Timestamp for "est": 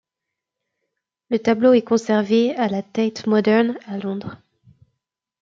1.73-1.83